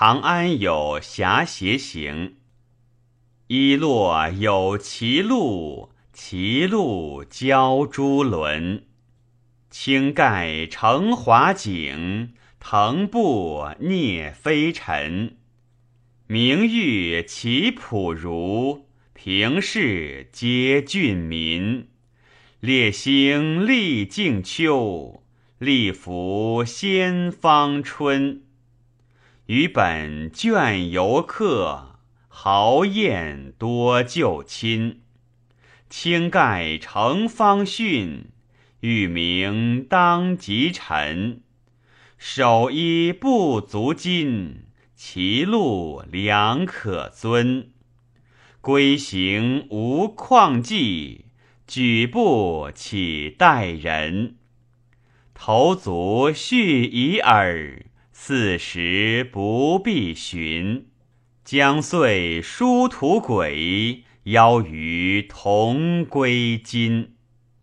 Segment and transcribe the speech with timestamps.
[0.00, 2.36] 长安有侠邪行。
[3.48, 8.84] 一落有歧路，歧路交珠轮。
[9.70, 15.36] 青盖成华景，腾步蹑飞尘。
[16.28, 21.88] 明玉其朴如，平视皆俊民。
[22.60, 25.24] 烈星历静秋，
[25.58, 28.44] 力扶先芳春。
[29.48, 35.00] 与本倦游客，豪宴多旧亲。
[35.88, 38.26] 清盖成方逊，
[38.80, 41.40] 玉名当及臣。
[42.18, 44.56] 守衣不足矜，
[44.94, 47.70] 其路良可遵。
[48.60, 51.24] 归行无旷迹。
[51.66, 54.36] 举步岂待人？
[55.32, 57.86] 头足续已耳，
[58.20, 60.88] 四时不必寻。
[61.44, 67.14] 将岁殊途鬼，邀余同归今。